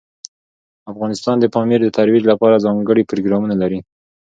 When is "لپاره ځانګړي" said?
2.31-3.03